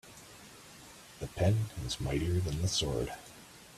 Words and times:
The 1.19 1.27
pen 1.27 1.69
is 1.85 2.01
mightier 2.01 2.39
than 2.39 2.63
the 2.63 2.67
sword. 2.67 3.13